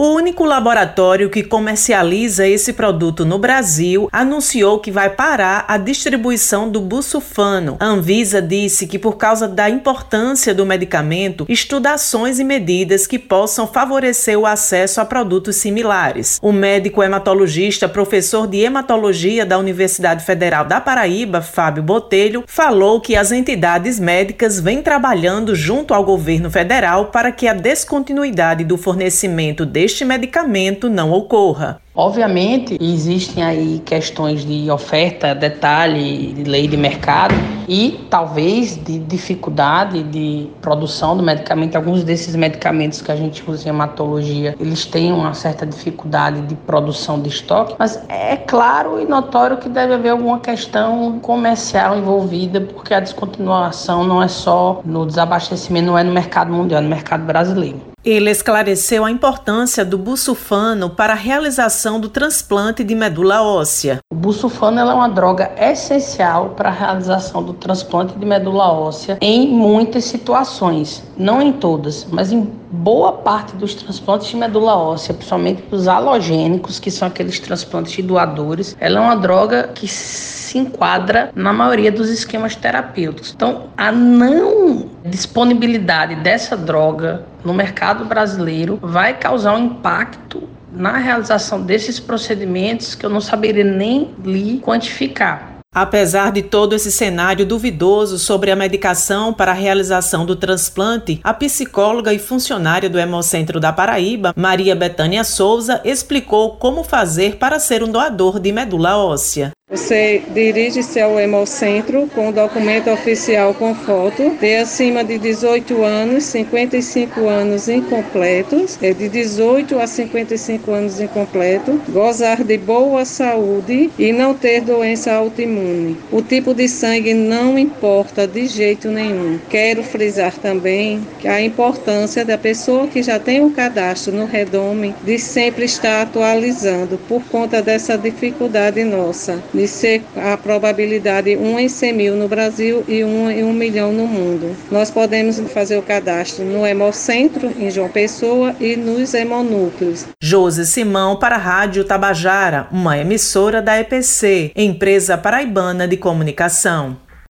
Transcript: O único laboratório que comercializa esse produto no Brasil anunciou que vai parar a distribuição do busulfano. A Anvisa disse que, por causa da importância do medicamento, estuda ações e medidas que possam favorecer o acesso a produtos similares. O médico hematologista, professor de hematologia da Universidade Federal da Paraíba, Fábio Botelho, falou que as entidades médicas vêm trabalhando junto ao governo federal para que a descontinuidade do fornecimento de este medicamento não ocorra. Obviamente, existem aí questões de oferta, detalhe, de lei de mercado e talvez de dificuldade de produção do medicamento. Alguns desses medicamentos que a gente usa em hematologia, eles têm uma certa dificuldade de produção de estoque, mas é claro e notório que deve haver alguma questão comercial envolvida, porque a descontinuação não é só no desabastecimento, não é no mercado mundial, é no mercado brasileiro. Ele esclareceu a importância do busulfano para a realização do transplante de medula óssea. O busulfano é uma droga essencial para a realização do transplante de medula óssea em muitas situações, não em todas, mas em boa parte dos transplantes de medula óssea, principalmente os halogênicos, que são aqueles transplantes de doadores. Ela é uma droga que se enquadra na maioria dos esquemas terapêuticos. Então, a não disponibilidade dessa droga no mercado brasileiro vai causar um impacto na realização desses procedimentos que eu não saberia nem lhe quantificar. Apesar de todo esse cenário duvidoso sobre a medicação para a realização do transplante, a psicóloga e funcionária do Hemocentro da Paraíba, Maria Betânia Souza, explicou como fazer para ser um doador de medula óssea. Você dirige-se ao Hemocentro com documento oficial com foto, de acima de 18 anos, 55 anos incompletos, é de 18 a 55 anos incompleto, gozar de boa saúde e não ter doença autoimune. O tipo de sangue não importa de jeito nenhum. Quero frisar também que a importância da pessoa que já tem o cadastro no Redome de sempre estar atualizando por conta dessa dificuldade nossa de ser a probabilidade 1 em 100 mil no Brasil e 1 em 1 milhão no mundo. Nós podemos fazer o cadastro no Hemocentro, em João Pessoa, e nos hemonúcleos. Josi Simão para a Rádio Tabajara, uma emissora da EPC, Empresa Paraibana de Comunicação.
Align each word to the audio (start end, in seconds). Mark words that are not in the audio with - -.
O 0.00 0.12
único 0.12 0.44
laboratório 0.44 1.28
que 1.28 1.42
comercializa 1.42 2.46
esse 2.46 2.72
produto 2.72 3.24
no 3.24 3.36
Brasil 3.36 4.08
anunciou 4.12 4.78
que 4.78 4.92
vai 4.92 5.10
parar 5.10 5.64
a 5.66 5.76
distribuição 5.76 6.70
do 6.70 6.80
busulfano. 6.80 7.76
A 7.80 7.86
Anvisa 7.86 8.40
disse 8.40 8.86
que, 8.86 8.96
por 8.96 9.16
causa 9.16 9.48
da 9.48 9.68
importância 9.68 10.54
do 10.54 10.64
medicamento, 10.64 11.44
estuda 11.48 11.94
ações 11.94 12.38
e 12.38 12.44
medidas 12.44 13.08
que 13.08 13.18
possam 13.18 13.66
favorecer 13.66 14.38
o 14.38 14.46
acesso 14.46 15.00
a 15.00 15.04
produtos 15.04 15.56
similares. 15.56 16.38
O 16.40 16.52
médico 16.52 17.02
hematologista, 17.02 17.88
professor 17.88 18.46
de 18.46 18.58
hematologia 18.58 19.44
da 19.44 19.58
Universidade 19.58 20.24
Federal 20.24 20.64
da 20.64 20.80
Paraíba, 20.80 21.42
Fábio 21.42 21.82
Botelho, 21.82 22.44
falou 22.46 23.00
que 23.00 23.16
as 23.16 23.32
entidades 23.32 23.98
médicas 23.98 24.60
vêm 24.60 24.80
trabalhando 24.80 25.56
junto 25.56 25.92
ao 25.92 26.04
governo 26.04 26.48
federal 26.48 27.06
para 27.06 27.32
que 27.32 27.48
a 27.48 27.52
descontinuidade 27.52 28.62
do 28.62 28.78
fornecimento 28.78 29.66
de 29.66 29.87
este 29.88 30.04
medicamento 30.04 30.90
não 30.90 31.10
ocorra. 31.12 31.80
Obviamente, 31.98 32.78
existem 32.80 33.42
aí 33.42 33.82
questões 33.84 34.44
de 34.44 34.70
oferta, 34.70 35.34
detalhe, 35.34 36.32
de 36.32 36.44
lei 36.44 36.68
de 36.68 36.76
mercado 36.76 37.34
e 37.68 38.06
talvez 38.08 38.76
de 38.76 39.00
dificuldade 39.00 40.04
de 40.04 40.48
produção 40.60 41.16
do 41.16 41.24
medicamento. 41.24 41.74
Alguns 41.74 42.04
desses 42.04 42.36
medicamentos 42.36 43.02
que 43.02 43.10
a 43.10 43.16
gente 43.16 43.42
usa 43.50 43.66
em 43.66 43.70
hematologia, 43.70 44.54
eles 44.60 44.84
têm 44.84 45.12
uma 45.12 45.34
certa 45.34 45.66
dificuldade 45.66 46.40
de 46.42 46.54
produção 46.54 47.20
de 47.20 47.30
estoque, 47.30 47.74
mas 47.76 48.00
é 48.08 48.36
claro 48.36 49.00
e 49.00 49.04
notório 49.04 49.56
que 49.56 49.68
deve 49.68 49.94
haver 49.94 50.10
alguma 50.10 50.38
questão 50.38 51.18
comercial 51.18 51.98
envolvida, 51.98 52.60
porque 52.60 52.94
a 52.94 53.00
descontinuação 53.00 54.04
não 54.04 54.22
é 54.22 54.28
só 54.28 54.82
no 54.84 55.04
desabastecimento, 55.04 55.88
não 55.88 55.98
é 55.98 56.04
no 56.04 56.12
mercado 56.12 56.52
mundial, 56.52 56.78
é 56.78 56.84
no 56.84 56.88
mercado 56.88 57.24
brasileiro. 57.24 57.88
Ele 58.04 58.30
esclareceu 58.30 59.04
a 59.04 59.10
importância 59.10 59.84
do 59.84 59.98
busulfano 59.98 60.88
para 60.88 61.12
a 61.12 61.16
realização 61.16 61.87
do 61.96 62.08
transplante 62.08 62.82
de 62.82 62.92
medula 62.92 63.40
óssea. 63.40 64.00
O 64.12 64.16
busulfano 64.16 64.80
é 64.80 64.92
uma 64.92 65.08
droga 65.08 65.52
essencial 65.56 66.50
para 66.50 66.70
a 66.70 66.72
realização 66.72 67.40
do 67.40 67.52
transplante 67.52 68.18
de 68.18 68.26
medula 68.26 68.72
óssea 68.72 69.16
em 69.20 69.48
muitas 69.48 70.04
situações, 70.04 71.04
não 71.16 71.40
em 71.40 71.52
todas, 71.52 72.04
mas 72.10 72.32
em 72.32 72.50
boa 72.70 73.12
parte 73.12 73.54
dos 73.56 73.74
transplantes 73.74 74.28
de 74.28 74.36
medula 74.36 74.76
óssea, 74.76 75.14
principalmente 75.14 75.62
os 75.70 75.86
halogênicos, 75.86 76.78
que 76.78 76.90
são 76.90 77.06
aqueles 77.06 77.38
transplantes 77.38 77.92
de 77.92 78.02
doadores. 78.02 78.76
Ela 78.80 78.98
é 78.98 79.02
uma 79.02 79.16
droga 79.16 79.70
que 79.74 79.86
se 79.86 80.58
enquadra 80.58 81.30
na 81.34 81.52
maioria 81.52 81.92
dos 81.92 82.08
esquemas 82.10 82.56
terapêuticos. 82.56 83.32
Então, 83.34 83.64
a 83.76 83.92
não 83.92 84.86
disponibilidade 85.04 86.16
dessa 86.16 86.56
droga 86.56 87.24
no 87.44 87.54
mercado 87.54 88.04
brasileiro 88.04 88.78
vai 88.82 89.14
causar 89.14 89.54
um 89.54 89.66
impacto 89.66 90.42
na 90.72 90.98
realização 90.98 91.60
desses 91.62 91.98
procedimentos 91.98 92.94
que 92.94 93.04
eu 93.04 93.10
não 93.10 93.20
saberia 93.20 93.64
nem 93.64 94.14
lhe 94.24 94.60
quantificar. 94.60 95.58
Apesar 95.74 96.32
de 96.32 96.42
todo 96.42 96.74
esse 96.74 96.90
cenário 96.90 97.44
duvidoso 97.44 98.18
sobre 98.18 98.50
a 98.50 98.56
medicação 98.56 99.34
para 99.34 99.52
a 99.52 99.54
realização 99.54 100.24
do 100.24 100.34
transplante, 100.34 101.20
a 101.22 101.34
psicóloga 101.34 102.12
e 102.12 102.18
funcionária 102.18 102.88
do 102.88 102.98
Hemocentro 102.98 103.60
da 103.60 103.72
Paraíba, 103.72 104.32
Maria 104.34 104.74
Betânia 104.74 105.22
Souza, 105.24 105.80
explicou 105.84 106.56
como 106.56 106.82
fazer 106.82 107.36
para 107.36 107.60
ser 107.60 107.82
um 107.82 107.92
doador 107.92 108.40
de 108.40 108.50
medula 108.50 108.96
óssea. 108.96 109.52
Você 109.70 110.22
dirige-se 110.32 110.98
ao 110.98 111.20
Hemocentro 111.20 112.08
com 112.14 112.32
documento 112.32 112.88
oficial 112.88 113.52
com 113.52 113.74
foto, 113.74 114.30
de 114.40 114.56
acima 114.56 115.04
de 115.04 115.18
18 115.18 115.82
anos, 115.82 116.24
55 116.24 117.28
anos 117.28 117.68
incompletos, 117.68 118.78
é 118.80 118.94
de 118.94 119.10
18 119.10 119.78
a 119.78 119.86
55 119.86 120.70
anos 120.70 121.02
incompleto, 121.02 121.78
gozar 121.90 122.42
de 122.42 122.56
boa 122.56 123.04
saúde 123.04 123.90
e 123.98 124.10
não 124.10 124.32
ter 124.32 124.62
doença 124.62 125.12
autoimune. 125.12 125.98
O 126.10 126.22
tipo 126.22 126.54
de 126.54 126.66
sangue 126.66 127.12
não 127.12 127.58
importa 127.58 128.26
de 128.26 128.46
jeito 128.46 128.88
nenhum. 128.88 129.38
Quero 129.50 129.82
frisar 129.82 130.32
também 130.38 131.06
que 131.18 131.28
a 131.28 131.42
importância 131.42 132.24
da 132.24 132.38
pessoa 132.38 132.86
que 132.86 133.02
já 133.02 133.18
tem 133.18 133.44
o 133.44 133.50
cadastro 133.50 134.14
no 134.14 134.24
Redome 134.24 134.94
de 135.04 135.18
sempre 135.18 135.66
estar 135.66 136.00
atualizando 136.00 136.98
por 137.06 137.22
conta 137.24 137.60
dessa 137.60 137.98
dificuldade 137.98 138.82
nossa 138.82 139.42
de 139.58 139.66
ser 139.66 140.04
a 140.16 140.36
probabilidade 140.36 141.36
1 141.36 141.58
em 141.58 141.68
100 141.68 141.92
mil 141.92 142.16
no 142.16 142.28
Brasil 142.28 142.84
e 142.86 143.02
1 143.02 143.30
em 143.30 143.42
1 143.42 143.52
milhão 143.52 143.92
no 143.92 144.06
mundo. 144.06 144.56
Nós 144.70 144.88
podemos 144.88 145.40
fazer 145.52 145.76
o 145.76 145.82
cadastro 145.82 146.44
no 146.44 146.64
Hemocentro, 146.64 147.52
em 147.58 147.68
João 147.68 147.88
Pessoa, 147.88 148.54
e 148.60 148.76
nos 148.76 149.14
hemonúcleos. 149.14 150.06
Josi 150.22 150.64
Simão 150.64 151.18
para 151.18 151.34
a 151.34 151.38
Rádio 151.38 151.82
Tabajara, 151.82 152.68
uma 152.70 152.96
emissora 152.96 153.60
da 153.60 153.80
EPC, 153.80 154.52
Empresa 154.54 155.18
Paraibana 155.18 155.88
de 155.88 155.96
Comunicação. 155.96 157.07